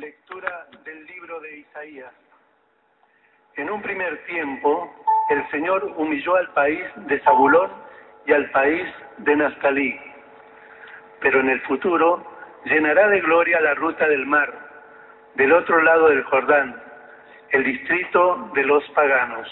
[0.00, 2.12] Lectura del libro de Isaías.
[3.56, 4.90] En un primer tiempo,
[5.28, 7.70] el Señor humilló al país de Zabulón
[8.24, 8.86] y al país
[9.18, 10.00] de Naftalí.
[11.20, 12.24] Pero en el futuro
[12.64, 14.50] llenará de gloria la ruta del mar,
[15.34, 16.82] del otro lado del Jordán,
[17.50, 19.48] el distrito de los paganos.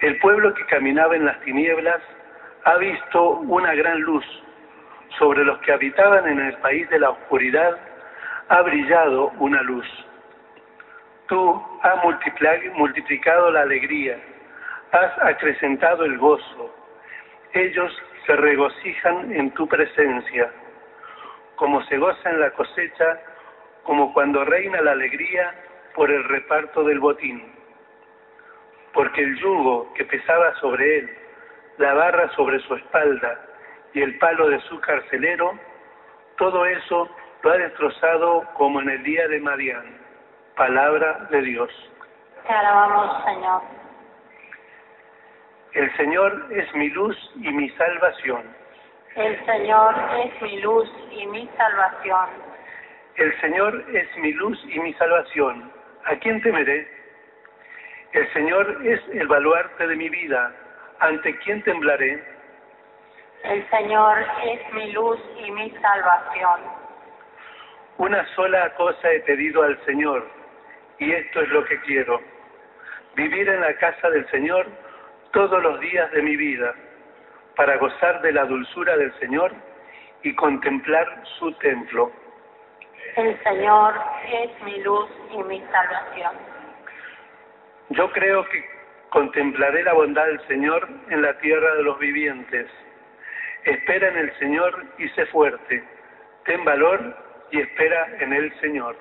[0.00, 2.00] El pueblo que caminaba en las tinieblas
[2.62, 4.24] ha visto una gran luz.
[5.18, 7.93] Sobre los que habitaban en el país de la oscuridad
[8.48, 9.86] ha brillado una luz.
[11.26, 11.96] Tú has
[12.74, 14.18] multiplicado la alegría,
[14.92, 16.74] has acrecentado el gozo.
[17.52, 17.92] Ellos
[18.26, 20.50] se regocijan en tu presencia,
[21.56, 23.20] como se goza en la cosecha,
[23.84, 25.54] como cuando reina la alegría
[25.94, 27.52] por el reparto del botín.
[28.92, 31.18] Porque el yugo que pesaba sobre él,
[31.78, 33.40] la barra sobre su espalda
[33.92, 35.58] y el palo de su carcelero,
[36.36, 37.08] todo eso
[37.44, 39.84] lo ha destrozado como en el día de Madián.
[40.56, 41.70] Palabra de Dios.
[42.46, 43.62] Te alabamos, Señor.
[45.74, 48.44] El Señor es mi luz y mi salvación.
[49.16, 52.30] El Señor es mi luz y mi salvación.
[53.16, 55.70] El Señor es mi luz y mi salvación.
[56.06, 56.88] ¿A quién temeré?
[58.12, 60.50] El Señor es el baluarte de mi vida.
[61.00, 62.24] ¿Ante quién temblaré?
[63.42, 66.73] El Señor es mi luz y mi salvación.
[67.98, 70.26] Una sola cosa he pedido al Señor,
[70.98, 72.20] y esto es lo que quiero,
[73.14, 74.66] vivir en la casa del Señor
[75.32, 76.74] todos los días de mi vida,
[77.54, 79.52] para gozar de la dulzura del Señor
[80.24, 82.10] y contemplar su templo.
[83.16, 83.94] El Señor
[84.28, 86.32] es mi luz y mi salvación.
[87.90, 88.64] Yo creo que
[89.10, 92.66] contemplaré la bondad del Señor en la tierra de los vivientes.
[93.62, 95.84] Espera en el Señor y sé fuerte.
[96.44, 97.23] Ten valor
[97.54, 98.96] y espera en el Señor.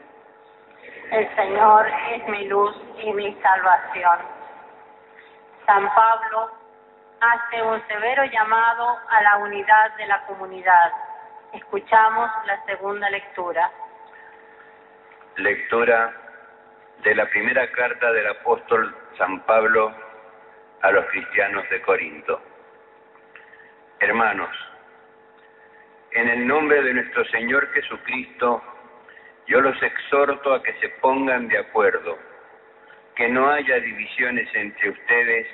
[1.12, 4.20] El Señor es mi luz y mi salvación.
[5.66, 6.52] San Pablo
[7.20, 10.92] hace un severo llamado a la unidad de la comunidad.
[11.54, 13.72] Escuchamos la segunda lectura.
[15.38, 16.14] Lectura
[17.04, 19.92] de la primera carta del apóstol San Pablo
[20.82, 22.40] a los cristianos de Corinto.
[24.00, 24.56] Hermanos,
[26.14, 28.62] en el nombre de nuestro Señor Jesucristo,
[29.48, 32.18] yo los exhorto a que se pongan de acuerdo,
[33.16, 35.48] que no haya divisiones entre ustedes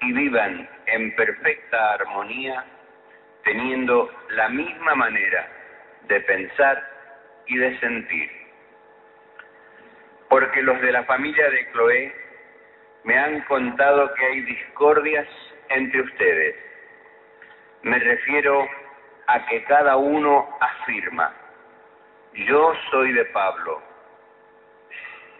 [0.00, 2.64] y vivan en perfecta armonía,
[3.44, 5.48] teniendo la misma manera
[6.08, 6.82] de pensar
[7.46, 8.42] y de sentir
[10.32, 12.10] porque los de la familia de Cloé
[13.04, 15.28] me han contado que hay discordias
[15.68, 16.56] entre ustedes.
[17.82, 18.68] Me refiero a
[19.40, 21.32] que cada uno afirma,
[22.34, 23.80] yo soy de Pablo,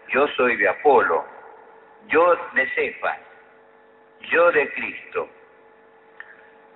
[0.08, 1.24] yo soy de Apolo,
[2.08, 3.18] yo de Cefa,
[4.30, 5.28] yo de Cristo.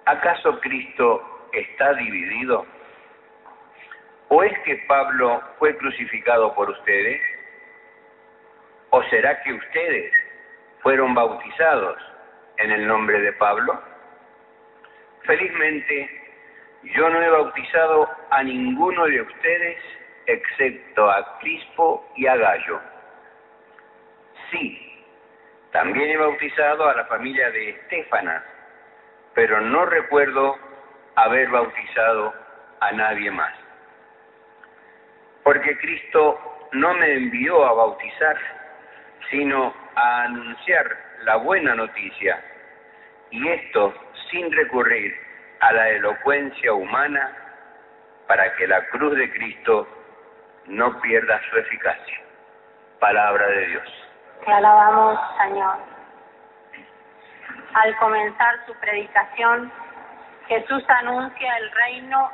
[0.06, 2.66] ¿Acaso Cristo está dividido?
[4.28, 7.20] ¿O es que Pablo fue crucificado por ustedes?
[8.90, 10.12] ¿O será que ustedes
[10.80, 11.98] fueron bautizados
[12.58, 13.80] en el nombre de Pablo?
[15.22, 16.25] Felizmente,
[16.94, 19.78] yo no he bautizado a ninguno de ustedes
[20.26, 22.80] excepto a Crispo y a Gallo.
[24.50, 25.04] Sí,
[25.72, 28.42] también he bautizado a la familia de Estefanas,
[29.34, 30.56] pero no recuerdo
[31.16, 32.32] haber bautizado
[32.80, 33.54] a nadie más.
[35.42, 38.36] Porque Cristo no me envió a bautizar,
[39.30, 42.42] sino a anunciar la buena noticia,
[43.30, 43.94] y esto
[44.30, 45.25] sin recurrir
[45.66, 47.28] a la elocuencia humana
[48.28, 49.88] para que la cruz de Cristo
[50.66, 52.20] no pierda su eficacia.
[53.00, 54.08] Palabra de Dios.
[54.44, 55.76] Te alabamos, Señor.
[57.74, 59.72] Al comenzar su predicación,
[60.46, 62.30] Jesús anuncia el reino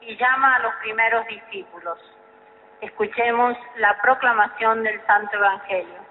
[0.00, 1.98] y llama a los primeros discípulos.
[2.80, 6.02] Escuchemos la proclamación del Santo Evangelio.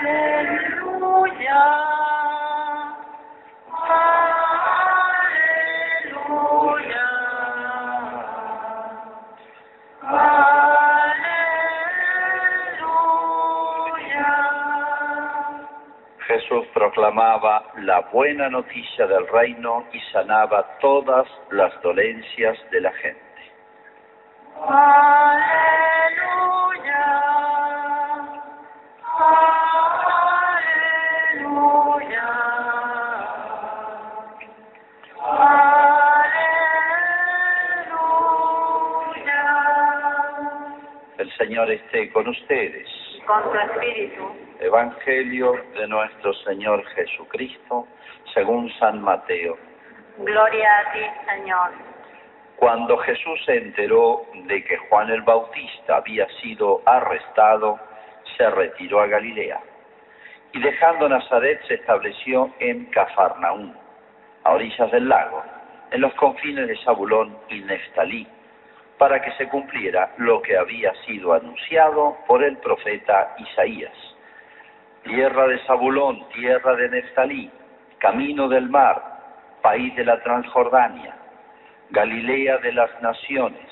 [0.00, 2.03] Aleluya.
[16.74, 23.20] Proclamaba la buena noticia del reino y sanaba todas las dolencias de la gente.
[24.68, 25.54] Aleluya.
[31.40, 32.28] Aleluya.
[35.22, 36.34] Aleluya.
[41.38, 42.88] Señor esté con ustedes.
[43.26, 44.43] con tu espíritu.
[44.64, 47.86] Evangelio de nuestro Señor Jesucristo,
[48.32, 49.58] según San Mateo.
[50.16, 51.70] Gloria a ti, Señor.
[52.56, 57.78] Cuando Jesús se enteró de que Juan el Bautista había sido arrestado,
[58.38, 59.60] se retiró a Galilea.
[60.54, 63.74] Y dejando Nazaret se estableció en Cafarnaúm,
[64.44, 65.42] a orillas del lago,
[65.90, 68.26] en los confines de Zabulón y Neftalí,
[68.96, 74.13] para que se cumpliera lo que había sido anunciado por el profeta Isaías.
[75.04, 77.50] Tierra de Zabulón, tierra de Neftalí,
[77.98, 79.02] camino del mar,
[79.62, 81.14] país de la Transjordania,
[81.90, 83.68] Galilea de las naciones.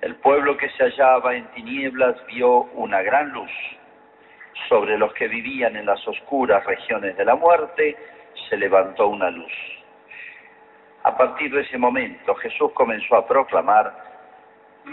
[0.00, 3.50] El pueblo que se hallaba en tinieblas vio una gran luz.
[4.68, 7.94] Sobre los que vivían en las oscuras regiones de la muerte
[8.48, 9.52] se levantó una luz.
[11.02, 13.92] A partir de ese momento Jesús comenzó a proclamar,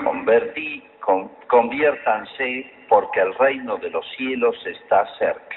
[0.04, 5.56] convertí, con, conviértanse porque el reino de los cielos está cerca.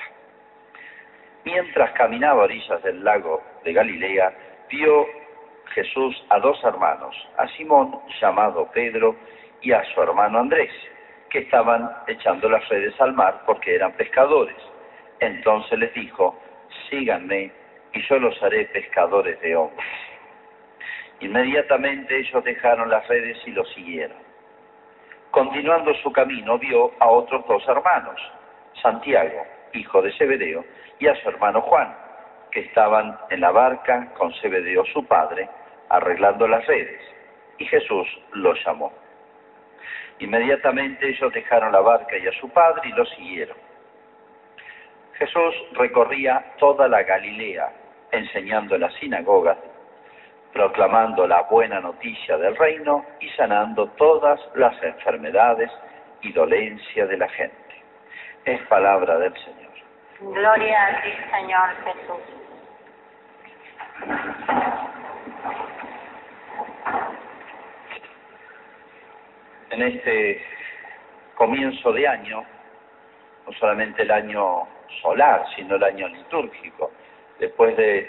[1.45, 4.33] Mientras caminaba a orillas del lago de Galilea,
[4.71, 5.05] vio
[5.75, 9.17] Jesús a dos hermanos, a Simón, llamado Pedro,
[9.63, 10.71] y a su hermano Andrés,
[11.29, 14.57] que estaban echando las redes al mar porque eran pescadores.
[15.19, 16.41] Entonces les dijo,
[16.89, 17.51] síganme
[17.95, 19.89] y yo los haré pescadores de hombres.
[21.19, 24.24] Inmediatamente ellos dejaron las redes y lo siguieron.
[25.35, 28.21] Continuando su camino vio a otros dos hermanos,
[28.81, 30.65] Santiago, hijo de Zebedeo,
[31.01, 31.93] y a su hermano Juan,
[32.53, 35.49] que estaban en la barca con Zebedeo su padre,
[35.89, 37.01] arreglando las redes,
[37.59, 38.93] y Jesús los llamó.
[40.21, 43.57] Inmediatamente ellos dejaron la barca y a su padre y lo siguieron.
[45.15, 47.73] Jesús recorría toda la Galilea,
[48.13, 49.59] enseñando en las sinagogas,
[50.55, 55.71] proclamando la buena noticia del reino y sanando todas las enfermedades
[56.23, 57.83] y dolencia de la gente.
[58.45, 59.73] Es palabra del Señor.
[60.21, 62.45] Gloria a ti, Señor Jesús.
[69.71, 70.41] En este
[71.35, 72.45] comienzo de año,
[73.45, 74.69] no solamente el año
[75.03, 76.93] solar, sino el año litúrgico,
[77.41, 78.09] después de,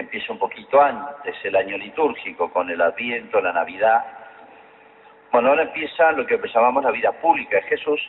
[0.00, 4.04] empieza un poquito antes el año litúrgico, con el Adviento, la Navidad,
[5.32, 8.00] bueno, ahora empieza lo que llamamos la vida pública de Jesús,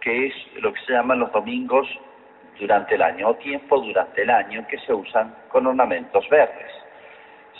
[0.00, 1.88] que es lo que se llaman los domingos
[2.58, 6.72] durante el año, o tiempo durante el año que se usan con ornamentos verdes.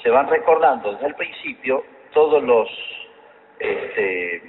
[0.03, 2.69] Se van recordando desde el principio todos los
[3.61, 4.43] este,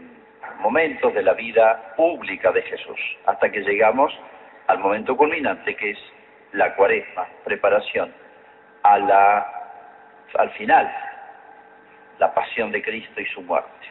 [0.60, 4.12] momentos de la vida pública de Jesús, hasta que llegamos
[4.66, 6.00] al momento culminante que es
[6.54, 8.25] la cuaresma, preparación
[8.86, 9.48] a la,
[10.38, 10.92] al final,
[12.20, 13.88] la pasión de Cristo y su muerte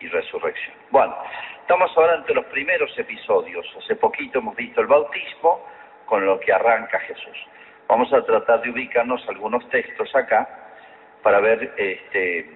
[0.00, 0.76] y resurrección.
[0.90, 1.16] Bueno,
[1.60, 3.66] estamos ahora ante los primeros episodios.
[3.78, 5.64] Hace poquito hemos visto el bautismo
[6.04, 7.38] con lo que arranca Jesús.
[7.88, 10.46] Vamos a tratar de ubicarnos algunos textos acá
[11.22, 12.50] para ver, este,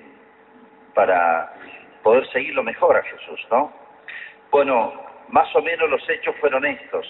[0.94, 1.54] para
[2.02, 3.72] poder seguirlo mejor a Jesús, ¿no?
[4.50, 4.92] Bueno,
[5.28, 7.06] más o menos los hechos fueron estos.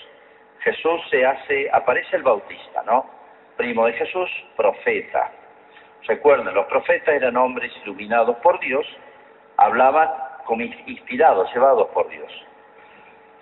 [0.61, 3.21] Jesús se hace, aparece el bautista, ¿no?
[3.56, 5.31] Primo de Jesús, profeta.
[6.06, 8.87] Recuerden, los profetas eran hombres iluminados por Dios,
[9.56, 10.09] hablaban
[10.44, 12.30] como inspirados, llevados por Dios.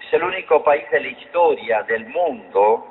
[0.07, 2.87] Es el único país de la historia del mundo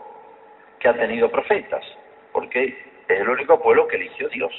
[0.80, 1.84] que ha tenido profetas,
[2.32, 2.64] porque
[3.08, 4.52] es el único pueblo que eligió Dios.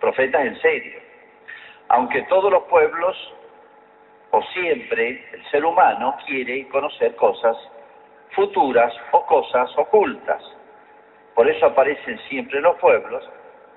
[0.00, 1.00] Profetas en serio.
[1.88, 3.16] Aunque todos los pueblos,
[4.30, 7.56] o siempre, el ser humano quiere conocer cosas
[8.32, 10.42] futuras o cosas ocultas.
[11.34, 13.28] Por eso aparecen siempre los pueblos,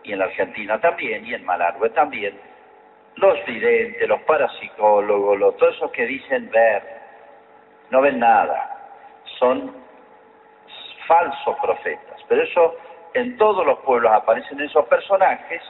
[0.04, 2.40] y en la Argentina también, y en Malargüe también,
[3.16, 6.84] los videntes, los parapsicólogos, los, todos esos que dicen ver,
[7.90, 8.92] no ven nada,
[9.40, 9.76] son
[11.08, 12.22] falsos profetas.
[12.28, 12.76] Pero eso
[13.14, 15.62] en todos los pueblos aparecen esos personajes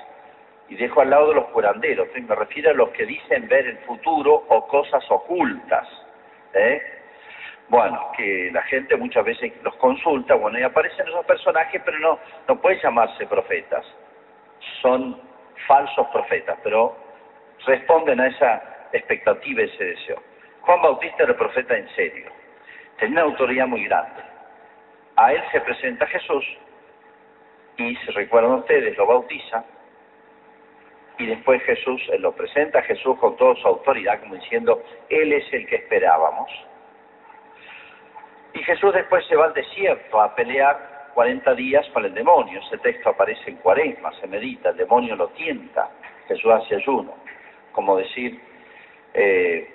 [0.70, 3.78] y dejo al lado de los curanderos, me refiero a los que dicen ver el
[3.80, 5.88] futuro o cosas ocultas.
[6.54, 6.82] ¿eh?
[7.70, 12.20] Bueno, que la gente muchas veces los consulta, bueno, y aparecen esos personajes, pero no,
[12.48, 13.86] no pueden llamarse profetas.
[14.82, 15.20] Son
[15.68, 16.96] falsos profetas, pero
[17.66, 20.22] responden a esa expectativa, ese deseo.
[20.62, 22.32] Juan Bautista era profeta en serio,
[23.00, 24.22] tenía una autoridad muy grande.
[25.18, 26.46] A él se presenta Jesús
[27.78, 29.66] y, se recuerdan ustedes, lo bautiza,
[31.18, 35.52] y después Jesús lo presenta a Jesús con toda su autoridad, como diciendo, Él es
[35.52, 36.50] el que esperábamos.
[38.58, 42.60] Y Jesús después se va al desierto a pelear 40 días con el demonio.
[42.60, 45.92] Ese texto aparece en cuaresma, se medita, el demonio lo tienta,
[46.28, 47.14] Jesús hace ayuno.
[47.72, 48.42] Como decir,
[49.14, 49.72] eh,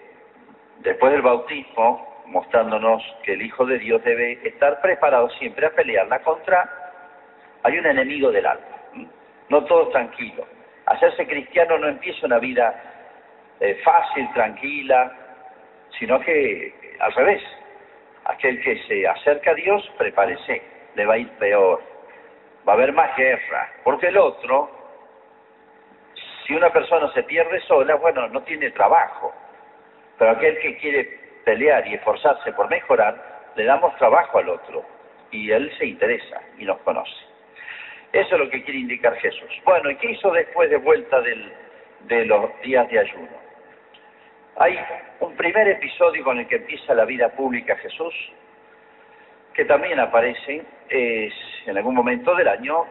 [0.81, 6.19] después del bautismo, mostrándonos que el Hijo de Dios debe estar preparado siempre a pelearla
[6.21, 6.69] contra,
[7.63, 8.67] hay un enemigo del alma.
[9.49, 10.45] No todo tranquilo.
[10.87, 12.75] Hacerse cristiano no empieza una vida
[13.61, 15.13] eh, fácil, tranquila,
[16.01, 17.43] sino que al revés.
[18.25, 20.63] Aquel que se acerca a Dios, prepárese,
[20.95, 21.83] le va a ir peor.
[22.67, 24.71] Va a haber más guerra, porque el otro,
[26.47, 29.35] si una persona se pierde sola, bueno, no tiene trabajo.
[30.19, 31.05] Pero aquel que quiere
[31.45, 34.85] pelear y esforzarse por mejorar, le damos trabajo al otro.
[35.33, 37.11] Y él se interesa y nos conoce.
[38.13, 39.51] Eso es lo que quiere indicar Jesús.
[39.65, 43.42] Bueno, ¿y qué hizo después de vuelta de los días de ayuno?
[44.57, 44.79] Hay
[45.21, 48.15] un primer episodio con el que empieza la vida pública Jesús,
[49.55, 51.35] que también aparece es,
[51.67, 52.85] en algún momento del año,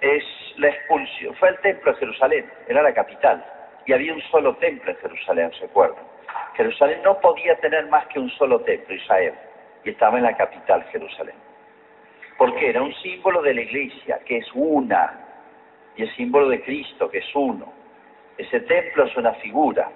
[0.00, 0.24] es
[0.58, 1.34] la expulsión.
[1.34, 3.44] Fue el templo de Jerusalén, era la capital,
[3.84, 6.04] y había un solo templo en Jerusalén, ¿se acuerdan?
[6.54, 9.34] Jerusalén no podía tener más que un solo templo, Israel,
[9.84, 11.36] y estaba en la capital, Jerusalén.
[12.36, 15.18] Porque era un símbolo de la iglesia, que es una,
[15.96, 17.72] y el símbolo de Cristo, que es uno.
[18.36, 19.90] Ese templo es una figura.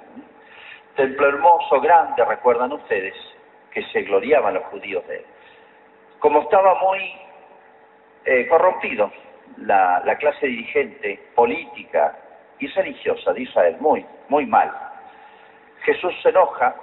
[0.96, 3.14] Templo hermoso, grande, recuerdan ustedes,
[3.70, 5.26] que se gloriaban los judíos de él.
[6.18, 7.14] Como estaba muy
[8.26, 9.10] eh, corrompido
[9.56, 12.18] la, la clase dirigente política
[12.58, 14.70] y religiosa de Israel, muy, muy mal,
[15.84, 16.74] Jesús se enoja,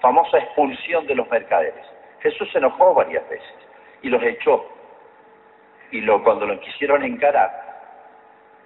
[0.00, 1.84] famosa expulsión de los mercaderes.
[2.20, 3.54] Jesús se enojó varias veces
[4.02, 4.66] y los echó.
[5.90, 7.50] Y lo, cuando lo quisieron encarar,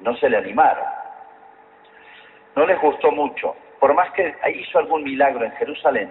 [0.01, 0.85] no se le animaron.
[2.55, 6.11] No les gustó mucho por más que hizo algún milagro en Jerusalén,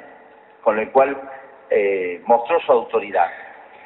[0.61, 1.19] con el cual
[1.71, 3.25] eh, mostró su autoridad.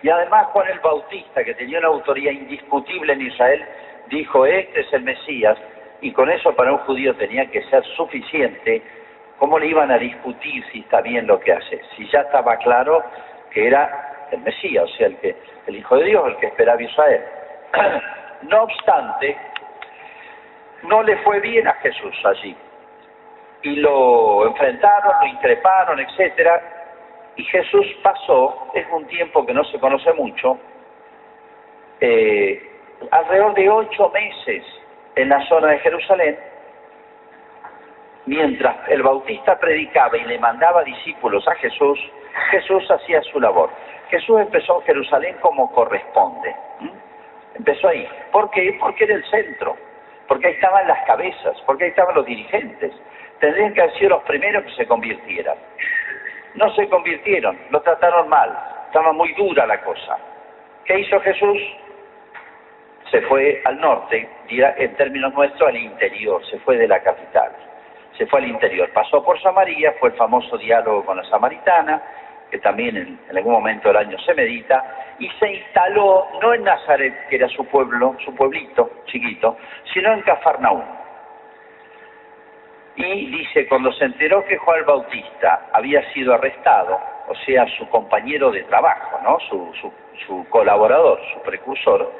[0.04, 3.64] Y además Juan el Bautista, que tenía una autoridad indiscutible en Israel,
[4.10, 5.58] dijo, este es el Mesías,
[6.02, 8.82] y con eso para un judío tenía que ser suficiente,
[9.38, 11.80] ¿cómo le iban a discutir si está bien lo que hace?
[11.96, 13.02] Si ya estaba claro
[13.52, 15.18] que era el Mesías, o sea, el,
[15.66, 17.24] el Hijo de Dios, el que esperaba Israel.
[18.50, 19.38] no obstante,
[20.84, 22.54] no le fue bien a Jesús allí
[23.68, 26.62] y lo enfrentaron, lo increparon, etcétera,
[27.36, 30.58] y Jesús pasó, es un tiempo que no se conoce mucho,
[32.00, 32.72] eh,
[33.12, 34.64] alrededor de ocho meses
[35.16, 36.40] en la zona de Jerusalén,
[38.26, 42.00] mientras el Bautista predicaba y le mandaba discípulos a Jesús,
[42.52, 43.70] Jesús hacía su labor.
[44.10, 46.56] Jesús empezó en Jerusalén como corresponde.
[47.56, 48.08] Empezó ahí.
[48.32, 48.78] ¿Por qué?
[48.80, 49.76] Porque era el centro,
[50.28, 52.94] porque ahí estaban las cabezas, porque ahí estaban los dirigentes,
[53.40, 55.58] tendrían que haber sido los primeros que se convirtieran.
[56.56, 60.18] No se convirtieron, lo trataron mal, estaba muy dura la cosa.
[60.86, 61.58] ¿Qué hizo Jesús?
[63.12, 67.52] Se fue al norte, en términos nuestros al interior, se fue de la capital,
[68.18, 68.90] se fue al interior.
[68.92, 72.02] Pasó por Samaria, fue el famoso diálogo con la samaritana,
[72.50, 76.64] que también en, en algún momento del año se medita, y se instaló no en
[76.64, 79.58] Nazaret, que era su pueblo, su pueblito chiquito,
[79.94, 81.07] sino en Cafarnaúm
[82.98, 88.52] y dice, cuando se enteró que Juan Bautista había sido arrestado, o sea, su compañero
[88.52, 89.38] de trabajo, ¿no?
[89.40, 92.12] su, colaborador, su precursor,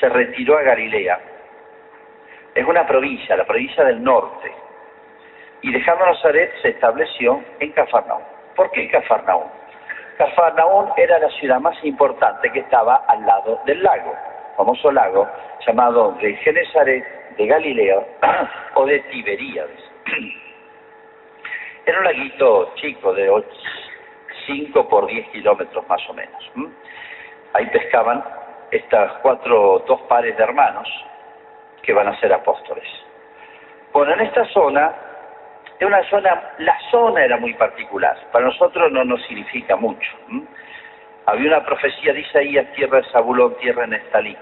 [0.00, 1.20] se retiró a Galilea.
[2.54, 4.50] Es una provincia, la provincia del norte.
[5.60, 8.22] Y dejando Nazaret se estableció en Cafarnaúm.
[8.56, 9.48] ¿Por qué Cafarnaúm?
[10.16, 14.14] Cafarnaúm era la ciudad más importante que estaba al lado del lago,
[14.56, 15.28] famoso lago
[15.66, 17.04] llamado de Genesaret,
[17.36, 17.98] de Galilea
[18.74, 19.83] o de Tiberíades.
[21.86, 23.30] Era un laguito chico de
[24.46, 26.50] 5 por 10 kilómetros más o menos.
[27.52, 28.24] Ahí pescaban
[28.70, 30.88] estas cuatro, dos pares de hermanos
[31.82, 32.84] que van a ser apóstoles.
[33.92, 34.92] Bueno, en esta zona,
[35.78, 40.10] es una zona, la zona era muy particular, para nosotros no nos significa mucho.
[41.26, 44.36] Había una profecía de Isaías, tierra de Zabulón, tierra de Nestalí.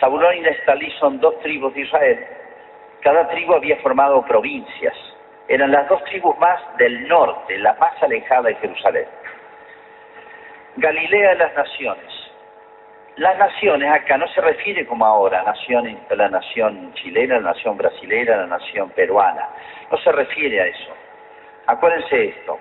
[0.00, 2.26] Zabulón y Nestalí son dos tribus de Israel.
[3.04, 4.96] Cada tribu había formado provincias
[5.46, 9.06] eran las dos tribus más del norte, la más alejada de Jerusalén.
[10.76, 12.32] Galilea de las naciones.
[13.16, 18.38] Las naciones acá no se refiere como ahora, nación, la nación chilena, la nación brasilera,
[18.38, 19.50] la nación peruana.
[19.90, 20.92] No se refiere a eso.
[21.66, 22.58] Acuérdense esto.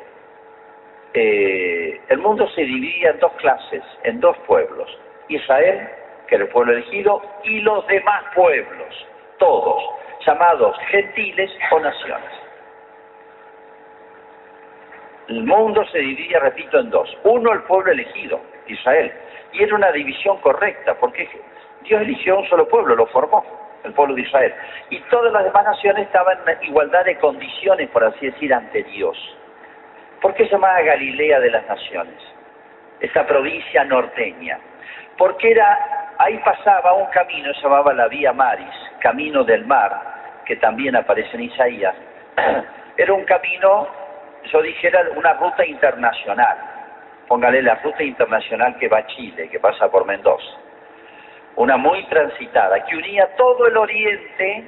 [1.14, 4.90] Eh, el mundo se dividía en dos clases, en dos pueblos.
[5.30, 5.88] Israel,
[6.28, 9.08] que era el pueblo elegido, y los demás pueblos,
[9.44, 9.84] todos,
[10.26, 12.32] llamados gentiles o naciones.
[15.28, 17.10] El mundo se dividía, repito, en dos.
[17.26, 19.12] Uno, el pueblo elegido, Israel.
[19.52, 21.28] Y era una división correcta, porque
[21.82, 23.44] Dios eligió un solo pueblo, lo formó,
[23.84, 24.54] el pueblo de Israel.
[24.90, 29.18] Y todas las demás naciones estaban en igualdad de condiciones, por así decir, ante Dios.
[30.22, 32.16] ¿Por qué se llamaba Galilea de las Naciones?
[33.02, 34.58] Esta provincia norteña.
[35.18, 40.55] Porque era, ahí pasaba un camino, se llamaba la Vía Maris, camino del mar, que
[40.55, 41.93] también aparece en Isaías.
[42.98, 43.88] Era un camino,
[44.51, 46.57] yo dije, era una ruta internacional.
[47.27, 50.57] Póngale la ruta internacional que va a Chile, que pasa por Mendoza.
[51.55, 54.63] Una muy transitada, que unía todo el oriente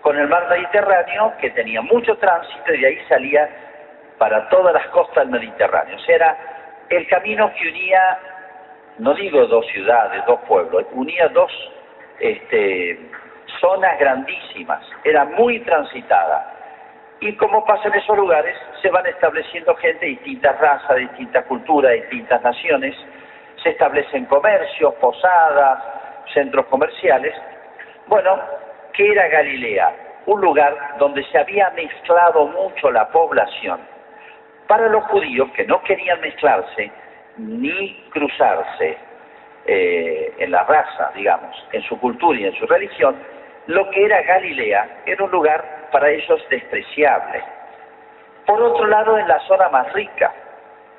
[0.00, 3.48] con el mar Mediterráneo, que tenía mucho tránsito y de ahí salía
[4.18, 5.96] para todas las costas del Mediterráneo.
[5.96, 6.36] O sea, era
[6.88, 8.18] el camino que unía,
[8.98, 11.52] no digo dos ciudades, dos pueblos, unía dos
[12.18, 12.98] este,
[13.60, 16.56] zonas grandísimas, era muy transitada.
[17.20, 21.44] Y como pasa en esos lugares, se van estableciendo gente de distintas razas, de distintas
[21.44, 22.96] culturas, de distintas naciones,
[23.62, 25.82] se establecen comercios, posadas,
[26.32, 27.34] centros comerciales.
[28.06, 28.38] Bueno,
[28.94, 29.92] ¿qué era Galilea?
[30.26, 33.80] Un lugar donde se había mezclado mucho la población.
[34.66, 36.90] Para los judíos que no querían mezclarse
[37.36, 38.96] ni cruzarse
[39.66, 43.16] eh, en la raza, digamos, en su cultura y en su religión,
[43.66, 47.42] lo que era Galilea era un lugar para ellos despreciable.
[48.46, 50.32] Por otro lado, en la zona más rica,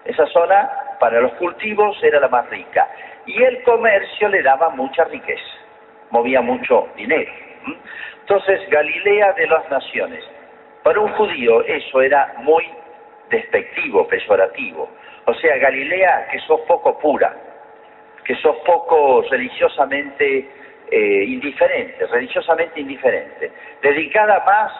[0.05, 2.87] esa zona para los cultivos era la más rica
[3.25, 5.43] y el comercio le daba mucha riqueza,
[6.11, 7.31] movía mucho dinero.
[8.21, 10.23] Entonces, Galilea de las naciones,
[10.83, 12.67] para un judío eso era muy
[13.29, 14.89] despectivo, peyorativo.
[15.25, 17.35] O sea, Galilea, que sos poco pura,
[18.23, 20.49] que sos poco religiosamente
[20.91, 23.49] eh, indiferente, religiosamente indiferente,
[23.81, 24.71] dedicada más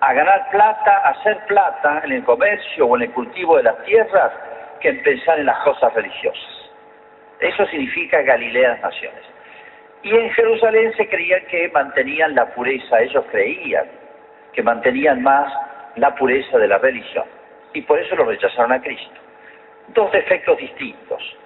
[0.00, 3.82] a ganar plata, a hacer plata en el comercio o en el cultivo de las
[3.84, 4.32] tierras
[4.80, 6.70] que en pensar en las cosas religiosas.
[7.40, 9.20] Eso significa Galilea las Naciones.
[10.04, 13.86] Y en Jerusalén se creían que mantenían la pureza, ellos creían
[14.52, 15.52] que mantenían más
[15.96, 17.24] la pureza de la religión.
[17.72, 19.20] Y por eso lo rechazaron a Cristo.
[19.88, 21.36] Dos defectos distintos.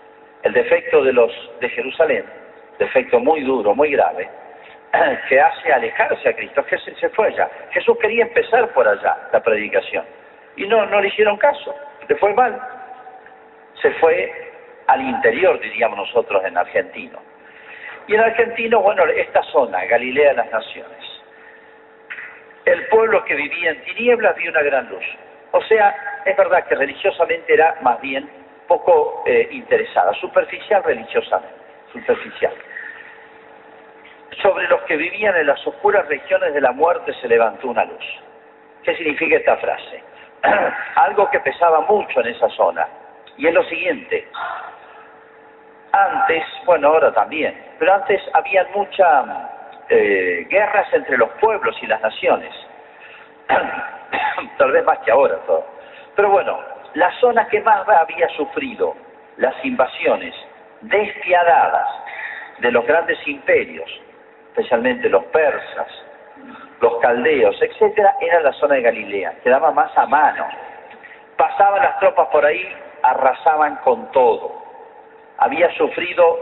[0.42, 2.41] El defecto de los de Jerusalén
[2.78, 4.28] defecto muy duro, muy grave,
[5.28, 6.64] que hace alejarse a Cristo.
[6.64, 7.48] Jesús se fue allá.
[7.70, 10.04] Jesús quería empezar por allá la predicación.
[10.56, 11.74] Y no, no le hicieron caso.
[12.08, 12.61] Le fue mal.
[13.80, 14.52] Se fue
[14.87, 17.18] al interior, diríamos nosotros en argentino.
[18.06, 21.22] Y en argentino, bueno, esta zona, Galilea de las Naciones.
[22.64, 25.04] El pueblo que vivía en tinieblas vio una gran luz.
[25.52, 28.28] O sea, es verdad que religiosamente era más bien
[28.66, 31.54] poco eh, interesada, superficial religiosamente,
[31.92, 32.52] superficial
[34.40, 38.05] sobre los que vivían en las oscuras regiones de la muerte se levantó una luz.
[38.83, 40.02] ¿Qué significa esta frase?
[40.96, 42.87] Algo que pesaba mucho en esa zona.
[43.37, 44.26] Y es lo siguiente.
[45.92, 49.26] Antes, bueno, ahora también, pero antes había muchas
[49.88, 52.52] eh, guerras entre los pueblos y las naciones.
[54.59, 55.38] Tal vez más que ahora.
[56.16, 56.59] Pero bueno,
[56.94, 58.96] la zona que más había sufrido
[59.37, 60.35] las invasiones
[60.82, 61.88] despiadadas
[62.58, 63.90] de los grandes imperios
[64.52, 65.88] especialmente los persas,
[66.80, 70.46] los caldeos, etcétera, era la zona de Galilea, quedaba más a mano.
[71.38, 72.68] Pasaban las tropas por ahí,
[73.02, 74.62] arrasaban con todo.
[75.38, 76.38] Había sufrido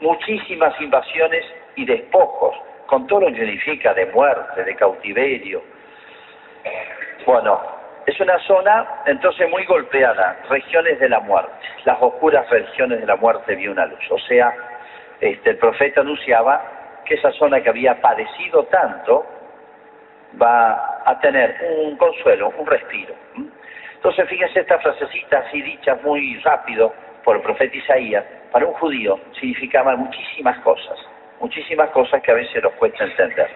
[0.00, 5.62] muchísimas invasiones y despojos, con todo lo que significa de muerte, de cautiverio.
[7.26, 7.60] Bueno,
[8.06, 11.52] es una zona entonces muy golpeada, regiones de la muerte.
[11.84, 14.10] Las oscuras regiones de la muerte vio una luz.
[14.10, 14.54] O sea,
[15.20, 19.26] este, el profeta anunciaba que esa zona que había padecido tanto
[20.40, 23.14] va a tener un consuelo, un respiro.
[23.94, 29.18] Entonces, fíjense esta frasecita así dicha muy rápido por el profeta Isaías, para un judío
[29.40, 30.96] significaba muchísimas cosas,
[31.40, 33.50] muchísimas cosas que a veces nos cuesta entender.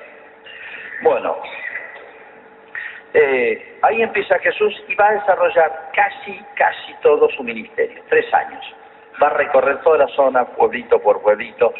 [1.03, 1.37] Bueno,
[3.15, 8.65] eh, ahí empieza Jesús y va a desarrollar casi, casi todo su ministerio, tres años.
[9.23, 11.75] Va a recorrer toda la zona, pueblito por pueblito,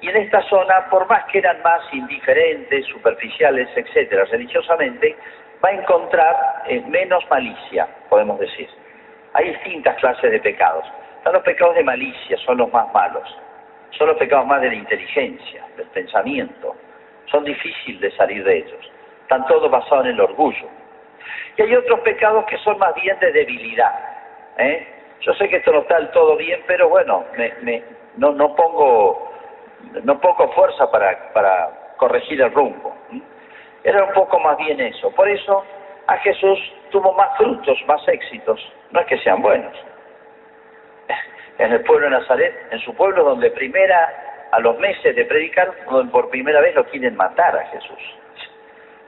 [0.00, 5.16] y en esta zona, por más que eran más indiferentes, superficiales, etcétera, religiosamente,
[5.64, 8.68] va a encontrar eh, menos malicia, podemos decir.
[9.34, 10.84] Hay distintas clases de pecados.
[11.16, 13.28] Están los pecados de malicia, son los más malos.
[13.90, 16.76] Son los pecados más de la inteligencia, del pensamiento.
[17.26, 18.92] Son difíciles de salir de ellos.
[19.28, 20.66] Están todos basados en el orgullo.
[21.58, 23.92] Y hay otros pecados que son más bien de debilidad.
[24.56, 24.88] ¿eh?
[25.20, 27.82] Yo sé que esto no está del todo bien, pero bueno, me,
[28.16, 29.30] no, no pongo
[30.02, 32.96] no poco fuerza para, para corregir el rumbo.
[33.84, 35.10] Era un poco más bien eso.
[35.10, 35.62] Por eso
[36.06, 36.58] a Jesús
[36.90, 38.58] tuvo más frutos, más éxitos.
[38.92, 39.74] No es que sean buenos.
[41.58, 45.70] En el pueblo de Nazaret, en su pueblo donde primera, a los meses de predicar,
[45.90, 48.17] donde por primera vez lo quieren matar a Jesús.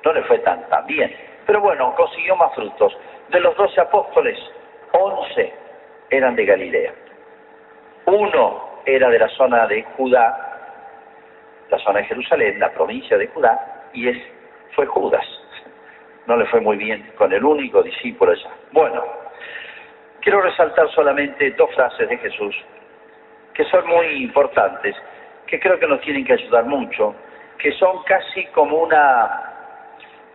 [0.05, 1.15] No le fue tan, bien.
[1.47, 2.97] Pero bueno, consiguió más frutos.
[3.29, 4.39] De los doce apóstoles,
[4.93, 5.53] once
[6.11, 6.93] eran de Galilea.
[8.07, 10.47] Uno era de la zona de Judá,
[11.69, 14.19] la zona de Jerusalén, la provincia de Judá, y es,
[14.75, 15.25] fue Judas.
[16.27, 18.51] No le fue muy bien con el único discípulo allá.
[18.73, 19.05] Bueno,
[20.21, 22.57] quiero resaltar solamente dos frases de Jesús
[23.55, 24.97] que son muy importantes,
[25.47, 27.15] que creo que nos tienen que ayudar mucho,
[27.59, 29.50] que son casi como una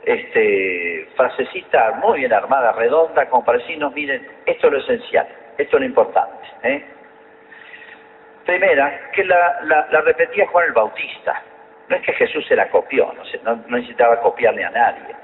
[0.06, 5.78] este, frasecita muy bien armada, redonda, como para decirnos, miren, esto es lo esencial, esto
[5.78, 6.48] es lo importante.
[6.64, 6.86] ¿eh?
[8.46, 11.42] Primera, que la, repetía Juan el Bautista.
[11.90, 13.14] No es que Jesús se la copió,
[13.44, 15.16] no, no necesitaba copiarle a nadie,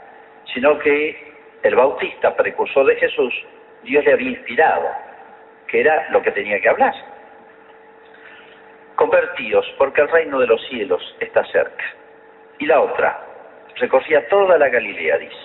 [0.53, 3.33] sino que el Bautista, precursor de Jesús,
[3.83, 4.87] Dios le había inspirado,
[5.67, 6.93] que era lo que tenía que hablar.
[8.95, 11.83] Convertíos, porque el reino de los cielos está cerca.
[12.59, 13.30] Y la otra,
[13.75, 15.35] recorría toda la Galilea, dice.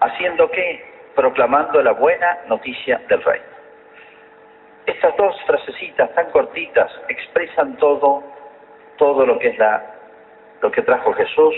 [0.00, 0.84] ¿Haciendo qué?
[1.14, 3.44] Proclamando la buena noticia del reino.
[4.86, 8.22] Estas dos frasecitas tan cortitas expresan todo,
[8.96, 9.84] todo lo que es la,
[10.60, 11.54] lo que trajo Jesús.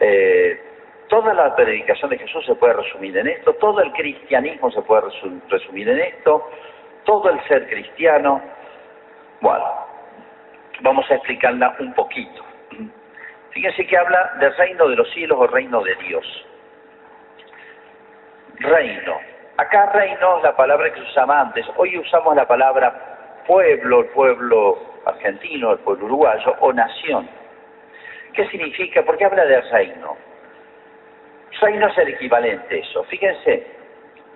[0.00, 0.60] Eh,
[1.08, 5.02] toda la predicación de Jesús se puede resumir en esto, todo el cristianismo se puede
[5.48, 6.48] resumir en esto,
[7.04, 8.40] todo el ser cristiano.
[9.40, 9.64] Bueno,
[10.82, 12.49] vamos a explicarla un poquito.
[13.50, 16.46] Fíjense que habla del reino de los cielos o reino de Dios.
[18.58, 19.18] Reino.
[19.56, 21.66] Acá reino es la palabra que se usaba antes.
[21.76, 27.28] Hoy usamos la palabra pueblo, el pueblo argentino, el pueblo uruguayo o nación.
[28.32, 29.02] ¿Qué significa?
[29.02, 30.16] ¿Por qué habla de reino?
[31.60, 33.04] Reino es el equivalente a eso.
[33.04, 33.66] Fíjense,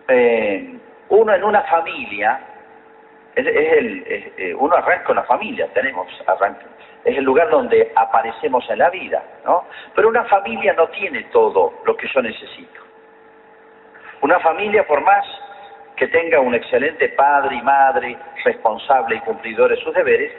[0.09, 0.75] eh,
[1.09, 2.41] uno en una familia,
[3.35, 4.05] es, el,
[4.37, 6.67] eh, uno arranca una familia, tenemos, arranca,
[7.05, 9.65] es el lugar donde aparecemos en la vida, ¿no?
[9.95, 12.81] Pero una familia no tiene todo lo que yo necesito.
[14.23, 15.25] Una familia, por más
[15.97, 20.33] que tenga un excelente padre y madre, responsable y cumplidor de sus deberes,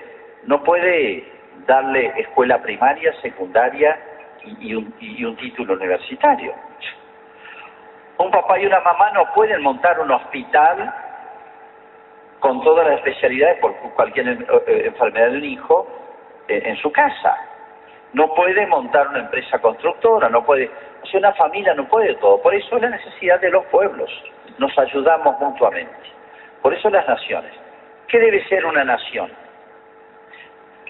[0.43, 1.23] no puede
[1.67, 3.97] darle escuela primaria, secundaria
[4.59, 4.91] y, un,
[5.37, 6.53] título universitario.
[8.17, 10.93] Un papá y una mamá no pueden montar un hospital
[12.39, 16.04] con todas las especialidades por cualquier eh, enfermedad de un hijo
[16.47, 17.35] en su casa.
[18.13, 20.69] No puede montar una empresa constructora, no puede,
[21.03, 22.41] o sea, una familia no puede todo.
[22.41, 24.09] Por eso la necesidad de los pueblos,
[24.57, 25.93] nos ayudamos mutuamente.
[26.61, 27.51] Por eso las naciones.
[28.07, 29.29] ¿Qué debe ser una nación?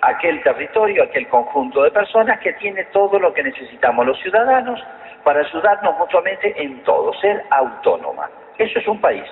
[0.02, 4.80] Aquel territorio, aquel conjunto de personas que tiene todo lo que necesitamos los ciudadanos
[5.24, 8.30] para ayudarnos mutuamente en todo, ser autónoma.
[8.58, 9.26] Eso es un país.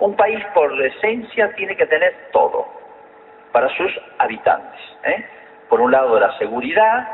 [0.00, 2.66] Un país por esencia tiene que tener todo
[3.58, 4.80] para sus habitantes.
[5.02, 5.24] ¿eh?
[5.68, 7.08] Por un lado la seguridad,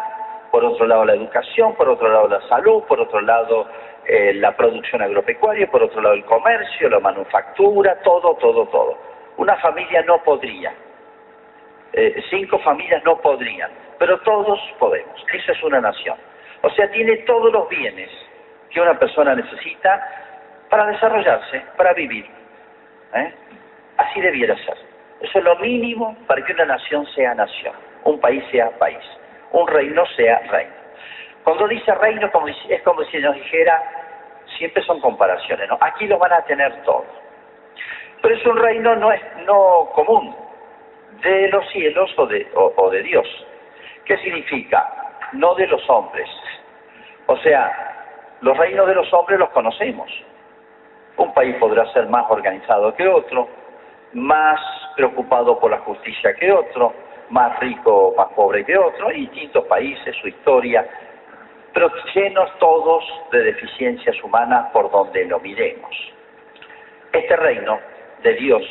[0.51, 3.67] por otro lado la educación, por otro lado la salud, por otro lado
[4.05, 8.99] eh, la producción agropecuaria, por otro lado el comercio, la manufactura, todo, todo, todo.
[9.39, 10.75] Una familia no podría,
[11.95, 15.25] eh, cinco familias no podrían, pero todos podemos.
[15.33, 16.19] Esa es una nación.
[16.61, 18.11] O sea, tiene todos los bienes
[18.69, 20.09] que una persona necesita
[20.69, 22.27] para desarrollarse, para vivir.
[23.97, 24.94] Así debiera ser.
[25.25, 28.99] Eso es lo mínimo para que una nación sea nación, un país sea país,
[29.53, 30.75] un reino sea reino.
[31.45, 32.27] Cuando dice reino
[32.69, 33.83] es como si nos dijera,
[34.59, 35.67] siempre son comparaciones.
[35.81, 37.07] Aquí lo van a tener todo.
[38.21, 40.37] Pero es un reino no, común,
[41.23, 43.27] de los cielos o de Dios.
[44.05, 44.87] ¿Qué significa?
[45.33, 46.29] No de los hombres.
[47.27, 50.11] O sea, los reinos de los hombres los conocemos.
[51.17, 53.49] Un país podrá ser más organizado que otro,
[54.13, 54.61] más
[54.97, 56.93] preocupado por la justicia que otro,
[57.31, 60.87] más rico o más pobre que otro, distintos países, su historia,
[61.73, 65.91] pero llenos todos de deficiencias humanas por donde lo miremos.
[67.13, 67.79] Este reino
[68.23, 68.63] de Dios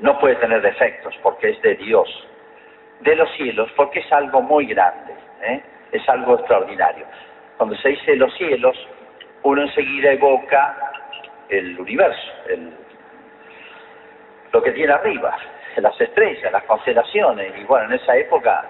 [0.00, 2.08] no puede tener defectos porque es de Dios,
[3.00, 5.62] de los cielos, porque es algo muy grande, ¿eh?
[5.92, 7.06] es algo extraordinario.
[7.56, 8.76] Cuando se dice los cielos,
[9.42, 10.92] uno enseguida evoca
[11.48, 12.72] el universo, el
[14.52, 15.36] lo que tiene arriba,
[15.76, 18.64] las estrellas, las constelaciones, y bueno, en esa época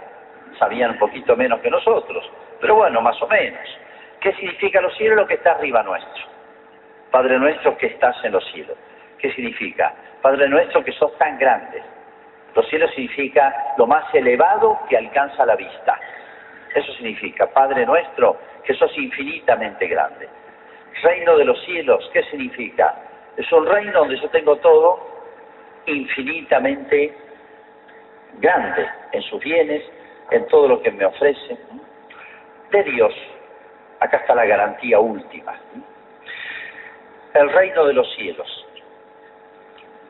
[0.58, 2.28] sabían un poquito menos que nosotros,
[2.60, 3.60] pero bueno, más o menos.
[4.20, 5.16] ¿Qué significa los cielos?
[5.16, 6.24] Lo que está arriba nuestro.
[7.10, 8.76] Padre nuestro que estás en los cielos.
[9.18, 9.94] ¿Qué significa?
[10.20, 11.82] Padre nuestro que sos tan grande.
[12.54, 15.98] Los cielos significa lo más elevado que alcanza la vista.
[16.74, 20.28] Eso significa, Padre nuestro, que sos infinitamente grande.
[21.02, 22.94] Reino de los cielos, ¿qué significa?
[23.36, 25.17] Es un reino donde yo tengo todo
[25.88, 27.14] infinitamente
[28.40, 29.82] grande en sus bienes,
[30.30, 31.58] en todo lo que me ofrece.
[32.70, 33.14] De Dios,
[34.00, 35.54] acá está la garantía última.
[37.34, 38.66] el reino de los cielos.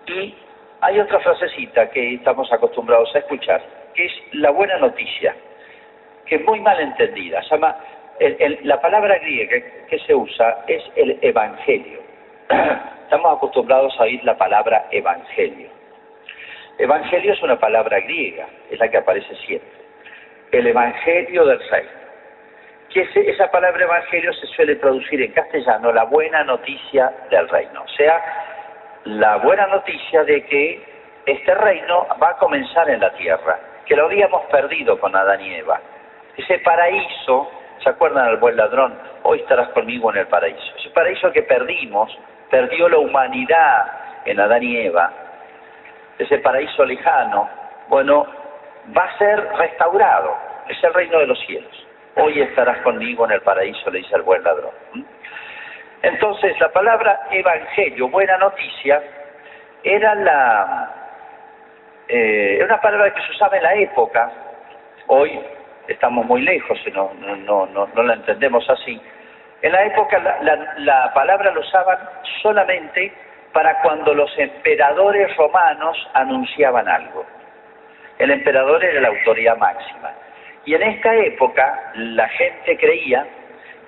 [0.07, 0.35] Y
[0.81, 3.61] hay otra frasecita que estamos acostumbrados a escuchar,
[3.95, 5.35] que es la buena noticia,
[6.25, 7.43] que es muy mal entendida.
[7.51, 7.77] Llama,
[8.63, 9.57] la palabra griega
[9.89, 12.08] que se usa es el evangelio.
[13.05, 15.69] Estamos acostumbrados a oír la palabra evangelio.
[16.79, 19.69] Evangelio es una palabra griega, es la que aparece siempre.
[20.53, 21.91] El evangelio del reino.
[22.91, 27.83] Que esa palabra evangelio se suele traducir en castellano la buena noticia del reino.
[27.83, 28.23] O sea,
[29.05, 30.83] la buena noticia de que
[31.27, 35.55] este reino va a comenzar en la tierra, que lo habíamos perdido con Adán y
[35.55, 35.81] Eva.
[36.37, 37.51] Ese paraíso,
[37.83, 38.99] ¿se acuerdan del buen ladrón?
[39.25, 40.75] Hoy estarás conmigo en el paraíso.
[40.79, 42.17] Ese paraíso que perdimos,
[42.51, 43.87] perdió la humanidad
[44.25, 45.13] en Adán y Eva,
[46.19, 47.49] ese paraíso lejano,
[47.89, 48.27] bueno,
[48.97, 50.37] va a ser restaurado,
[50.69, 51.87] es el reino de los cielos.
[52.17, 54.73] Hoy estarás conmigo en el paraíso, le dice el buen ladrón.
[56.03, 59.03] Entonces, la palabra evangelio, buena noticia,
[59.85, 60.99] era la
[62.09, 64.31] eh, una palabra que se usaba en la época,
[65.09, 65.39] hoy
[65.89, 69.01] estamos muy lejos y no, no, no, no la entendemos así.
[69.63, 71.99] En la época la, la palabra lo usaban
[72.43, 73.13] solamente
[73.53, 77.27] para cuando los emperadores romanos anunciaban algo.
[78.19, 80.13] El emperador era la autoridad máxima.
[80.65, 83.27] Y en esta época la gente creía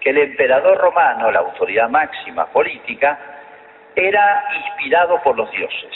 [0.01, 3.19] que el emperador romano, la autoridad máxima política,
[3.95, 5.93] era inspirado por los dioses.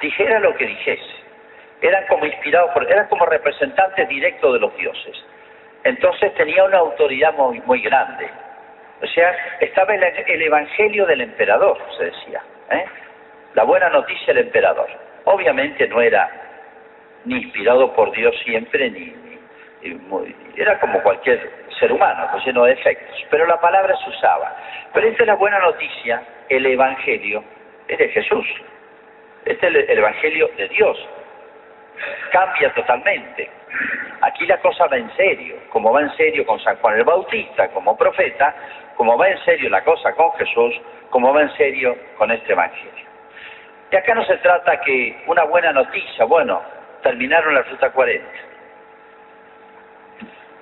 [0.00, 1.22] Dijera lo que dijese.
[1.82, 5.24] Eran como inspirados por, eran como representantes directos de los dioses.
[5.84, 8.28] Entonces tenía una autoridad muy, muy grande.
[9.02, 12.42] O sea, estaba el, el evangelio del emperador, se decía.
[12.70, 12.84] ¿eh?
[13.54, 14.88] La buena noticia del emperador.
[15.24, 16.30] Obviamente no era
[17.24, 19.14] ni inspirado por Dios siempre, ni,
[20.56, 23.26] era como cualquier ser humano, pues lleno de defectos.
[23.30, 24.56] Pero la palabra se usaba.
[24.92, 27.42] Pero esta es la buena noticia, el evangelio
[27.88, 28.46] es de Jesús.
[29.44, 30.96] Este es el evangelio de Dios.
[32.30, 33.50] Cambia totalmente.
[34.22, 37.68] Aquí la cosa va en serio, como va en serio con San Juan el Bautista
[37.70, 38.54] como profeta,
[38.96, 40.80] como va en serio la cosa con Jesús,
[41.10, 43.04] como va en serio con este Evangelio.
[43.90, 46.62] Y acá no se trata que una buena noticia, bueno,
[47.02, 48.24] terminaron la ruta 40.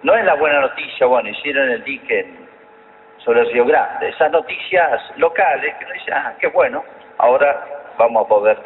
[0.05, 2.27] No es la buena noticia, bueno, hicieron el dique
[3.19, 4.09] sobre el Río Grande.
[4.09, 6.83] Esas noticias locales que nos dicen, ah, qué bueno,
[7.19, 7.63] ahora
[7.99, 8.59] vamos a poder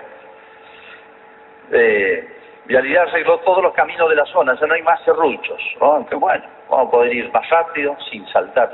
[1.73, 2.34] eh,
[2.67, 5.61] Vialidad arregló todos los caminos de la zona, ya no hay más serruchos.
[5.81, 8.71] Oh, qué bueno, vamos a poder ir más rápido sin saltar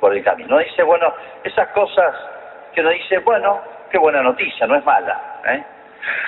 [0.00, 0.56] por el camino.
[0.56, 1.12] No dice, bueno,
[1.44, 2.14] esas cosas
[2.74, 5.40] que uno dice, bueno, qué buena noticia, no es mala.
[5.46, 5.62] ¿eh?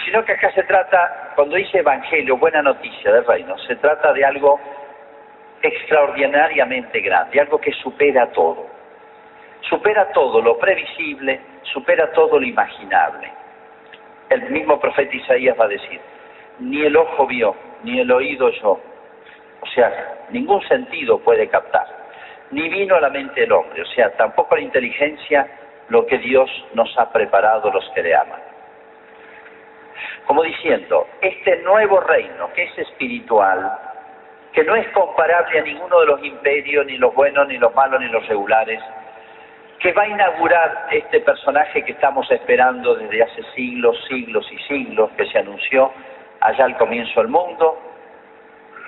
[0.05, 4.25] Sino que acá se trata, cuando dice evangelio, buena noticia del reino, se trata de
[4.25, 4.61] algo
[5.63, 8.67] extraordinariamente grande, algo que supera todo.
[9.69, 13.31] Supera todo lo previsible, supera todo lo imaginable.
[14.31, 16.01] El mismo profeta Isaías va a decir,
[16.61, 18.79] ni el ojo vio, ni el oído oyó.
[19.61, 21.87] O sea, ningún sentido puede captar.
[22.51, 25.47] Ni vino a la mente el hombre, o sea, tampoco la inteligencia
[25.89, 28.41] lo que Dios nos ha preparado los que le aman.
[30.27, 33.73] Como diciendo, este nuevo reino que es espiritual,
[34.53, 38.01] que no es comparable a ninguno de los imperios, ni los buenos, ni los malos,
[38.01, 38.81] ni los regulares,
[39.79, 45.11] que va a inaugurar este personaje que estamos esperando desde hace siglos, siglos y siglos,
[45.17, 45.93] que se anunció
[46.41, 47.79] allá al comienzo del mundo,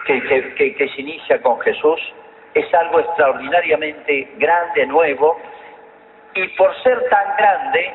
[0.07, 0.21] que,
[0.57, 2.01] que, se inicia con Jesús,
[2.55, 5.38] es algo extraordinariamente grande, nuevo,
[6.35, 7.93] y por ser tan grande,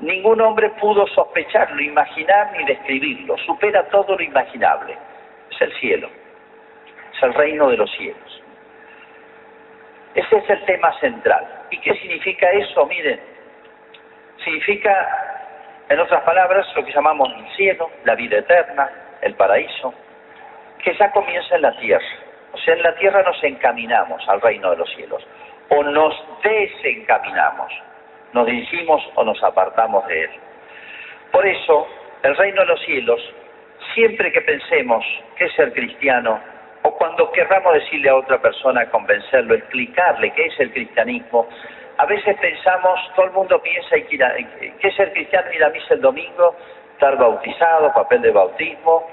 [0.00, 4.96] ningún hombre pudo sospecharlo, imaginar ni describirlo, supera todo lo imaginable.
[5.50, 6.10] Es el cielo,
[7.14, 8.42] es el reino de los cielos.
[10.14, 11.46] Ese es el tema central.
[11.70, 12.86] ¿Y qué significa eso?
[12.86, 13.20] Miren,
[14.42, 15.35] significa
[15.88, 18.90] en otras palabras, lo que llamamos el cielo, la vida eterna,
[19.22, 19.94] el paraíso,
[20.82, 22.04] que ya comienza en la tierra.
[22.52, 25.24] O sea, en la tierra nos encaminamos al reino de los cielos,
[25.68, 27.72] o nos desencaminamos,
[28.32, 30.30] nos dirigimos o nos apartamos de él.
[31.30, 31.86] Por eso,
[32.22, 33.20] el reino de los cielos,
[33.94, 35.04] siempre que pensemos
[35.36, 36.40] que es ser cristiano,
[36.82, 41.48] o cuando querramos decirle a otra persona, convencerlo, explicarle qué es el cristianismo,
[41.98, 46.00] a veces pensamos, todo el mundo piensa que es ser cristiano ir a misa el
[46.00, 46.54] domingo,
[46.92, 49.06] estar bautizado, papel de bautismo,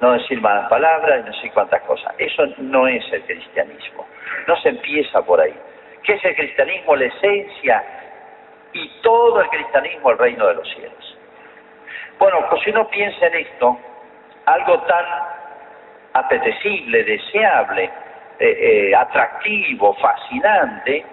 [0.00, 2.12] no decir malas palabras y no sé cuántas cosas.
[2.18, 4.06] Eso no es el cristianismo.
[4.46, 5.54] No se empieza por ahí.
[6.02, 6.96] ¿Qué es el cristianismo?
[6.96, 7.84] La esencia
[8.72, 11.18] y todo el cristianismo el reino de los cielos.
[12.18, 13.78] Bueno, pues si uno piensa en esto,
[14.46, 15.04] algo tan
[16.12, 17.84] apetecible, deseable,
[18.38, 21.04] eh, eh, atractivo, fascinante,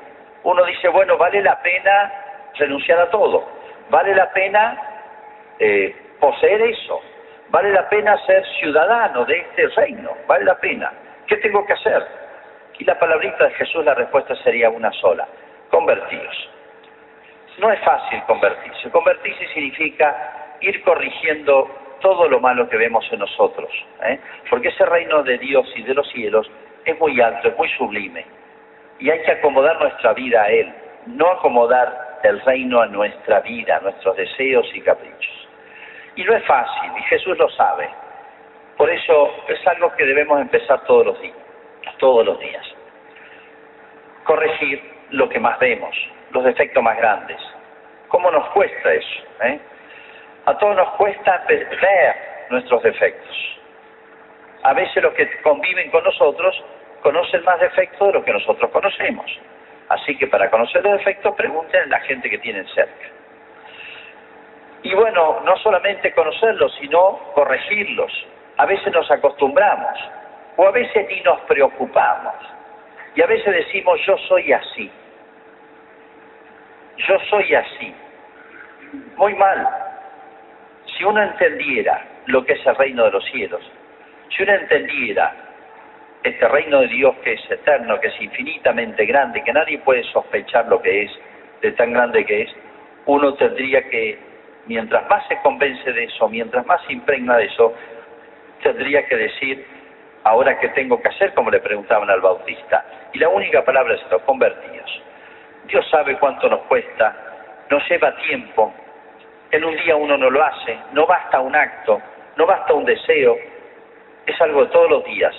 [0.43, 2.11] uno dice, bueno, vale la pena
[2.55, 3.47] renunciar a todo.
[3.89, 4.77] Vale la pena
[5.59, 7.01] eh, poseer eso.
[7.49, 10.11] Vale la pena ser ciudadano de este reino.
[10.27, 10.91] Vale la pena.
[11.27, 12.05] ¿Qué tengo que hacer?
[12.79, 15.27] Y la palabrita de Jesús, la respuesta sería una sola.
[15.69, 16.49] Convertíos.
[17.59, 18.89] No es fácil convertirse.
[18.89, 21.69] Convertirse significa ir corrigiendo
[22.01, 23.71] todo lo malo que vemos en nosotros.
[24.03, 24.19] ¿eh?
[24.49, 26.49] Porque ese reino de Dios y de los cielos
[26.83, 28.25] es muy alto, es muy sublime.
[28.99, 30.73] Y hay que acomodar nuestra vida a Él,
[31.07, 35.47] no acomodar el reino a nuestra vida, a nuestros deseos y caprichos.
[36.15, 37.89] Y no es fácil, y Jesús lo sabe.
[38.77, 41.35] Por eso es algo que debemos empezar todos los días,
[41.99, 42.65] todos los días.
[44.23, 45.95] Corregir lo que más vemos,
[46.31, 47.37] los defectos más grandes.
[48.07, 49.23] ¿Cómo nos cuesta eso?
[49.43, 49.59] Eh?
[50.45, 52.15] A todos nos cuesta ver
[52.49, 53.59] nuestros defectos.
[54.63, 56.63] A veces los que conviven con nosotros
[57.03, 59.29] conocen más defectos de los que nosotros conocemos.
[59.89, 63.07] Así que para conocer los defectos, pregunten a la gente que tienen cerca.
[64.81, 68.11] Y bueno, no solamente conocerlos, sino corregirlos.
[68.57, 69.99] A veces nos acostumbramos,
[70.55, 72.35] o a veces ni nos preocupamos.
[73.15, 74.91] Y a veces decimos, yo soy así.
[76.97, 77.95] Yo soy así.
[79.17, 79.67] Muy mal.
[80.97, 83.61] Si uno entendiera lo que es el reino de los cielos,
[84.29, 85.33] si uno entendiera
[86.23, 90.67] este reino de Dios que es eterno, que es infinitamente grande, que nadie puede sospechar
[90.67, 91.11] lo que es,
[91.61, 92.55] de tan grande que es,
[93.05, 94.17] uno tendría que,
[94.65, 97.73] mientras más se convence de eso, mientras más se impregna de eso,
[98.61, 99.65] tendría que decir,
[100.23, 102.85] ahora qué tengo que hacer, como le preguntaban al Bautista.
[103.11, 105.03] Y la única palabra es esto, convertidos.
[105.65, 107.15] Dios sabe cuánto nos cuesta,
[107.69, 108.73] nos lleva tiempo,
[109.51, 112.01] en un día uno no lo hace, no basta un acto,
[112.37, 113.37] no basta un deseo,
[114.25, 115.35] es algo de todos los días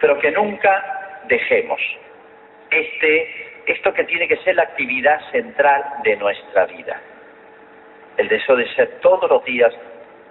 [0.00, 1.80] pero que nunca dejemos
[2.70, 7.00] este, esto que tiene que ser la actividad central de nuestra vida.
[8.16, 9.72] El deseo de ser todos los días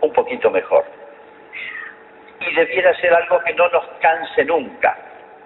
[0.01, 0.85] un poquito mejor.
[2.39, 4.97] Y debiera ser algo que no nos canse nunca.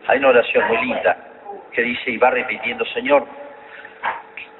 [0.08, 1.18] Hay una oración muy linda
[1.72, 3.26] que dice y va repitiendo, Señor,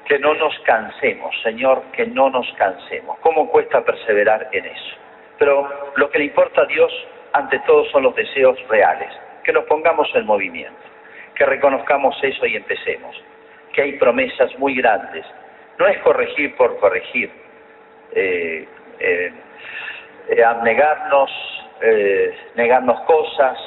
[0.06, 3.18] que no nos cansemos, Señor, que no nos cansemos.
[3.20, 4.96] ¿Cómo cuesta perseverar en eso?
[5.38, 6.92] Pero lo que le importa a Dios
[7.32, 9.10] ante todo son los deseos reales
[9.44, 10.80] que nos pongamos en movimiento,
[11.34, 13.16] que reconozcamos eso y empecemos,
[13.72, 15.24] que hay promesas muy grandes.
[15.78, 17.30] No es corregir por corregir,
[18.12, 19.32] eh, eh,
[20.28, 21.30] eh abnegarnos,
[21.80, 23.58] eh, negarnos cosas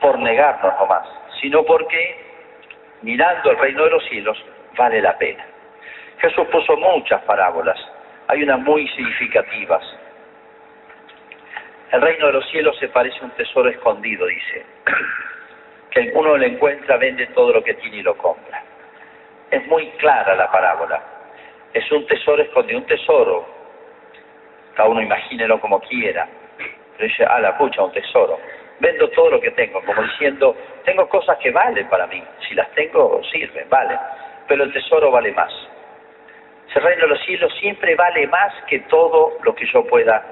[0.00, 1.08] por negarnos nomás,
[1.40, 2.24] sino porque
[3.02, 4.42] mirando el reino de los cielos
[4.76, 5.44] vale la pena.
[6.18, 7.78] Jesús puso muchas parábolas,
[8.28, 9.82] hay unas muy significativas.
[11.92, 14.66] El reino de los cielos se parece a un tesoro escondido, dice,
[15.90, 18.62] que uno lo encuentra, vende todo lo que tiene y lo compra.
[19.50, 21.00] Es muy clara la parábola.
[21.72, 23.46] Es un tesoro escondido, un tesoro.
[24.74, 26.26] Cada uno imagínelo como quiera.
[26.96, 28.40] Pero dice, ah, la pucha, un tesoro.
[28.80, 32.22] Vendo todo lo que tengo, como diciendo, tengo cosas que valen para mí.
[32.48, 33.98] Si las tengo, sirven, valen.
[34.48, 35.52] Pero el tesoro vale más.
[36.74, 40.22] El reino de los cielos siempre vale más que todo lo que yo pueda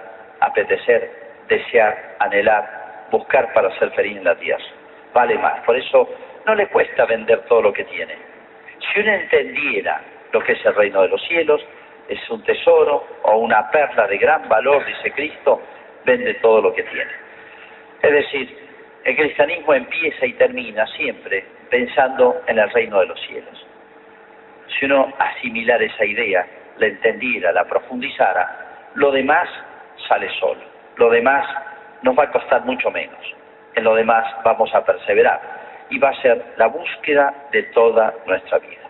[0.41, 4.65] apetecer desear, anhelar, buscar para ser feliz en la tierra.
[5.13, 5.61] Vale más.
[5.61, 6.09] Por eso
[6.47, 8.15] no le cuesta vender todo lo que tiene.
[8.93, 10.01] Si uno entendiera
[10.33, 11.65] lo que es el reino de los cielos,
[12.09, 15.63] es un tesoro o una perla de gran valor, dice Cristo,
[16.05, 17.11] vende todo lo que tiene.
[18.03, 18.59] Es decir,
[19.05, 23.67] el cristianismo empieza y termina siempre pensando en el reino de los cielos.
[24.79, 26.47] Si uno asimilara esa idea,
[26.79, 29.49] la entendiera, la profundizara, lo demás
[30.09, 30.74] sale solo.
[30.97, 31.47] Lo demás
[32.03, 33.19] nos va a costar mucho menos.
[33.75, 35.41] En lo demás vamos a perseverar
[35.91, 38.83] y va a ser la búsqueda de toda nuestra vida.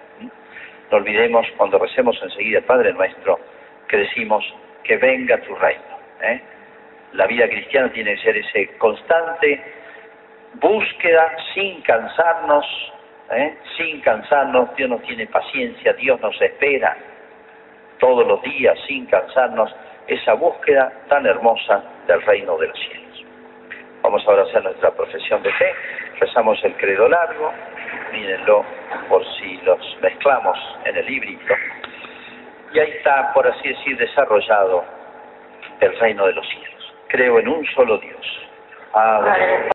[0.90, 3.38] No olvidemos cuando recemos enseguida el Padre Nuestro
[3.88, 4.44] que decimos
[4.82, 5.98] que venga tu reino.
[6.22, 6.40] ¿eh?
[7.12, 9.62] La vida cristiana tiene que ser ese constante
[10.54, 12.92] búsqueda sin cansarnos,
[13.30, 13.56] ¿eh?
[13.76, 14.74] sin cansarnos.
[14.76, 16.96] Dios nos tiene paciencia, Dios nos espera
[17.98, 19.74] todos los días sin cansarnos
[20.06, 23.24] esa búsqueda tan hermosa del reino de los cielos.
[24.02, 25.72] Vamos ahora a hacer nuestra profesión de fe,
[26.20, 27.52] rezamos el credo largo,
[28.12, 28.64] mírenlo
[29.08, 31.54] por si los mezclamos en el librito,
[32.72, 34.84] y ahí está, por así decir, desarrollado
[35.80, 36.94] el reino de los cielos.
[37.08, 38.48] Creo en un solo Dios.